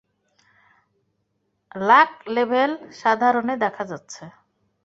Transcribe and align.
Lakh 1.81 2.11
level 2.27 2.71
সাধারণই 2.93 3.57
দেখা 3.63 3.83
যাচ্ছে। 3.85 4.23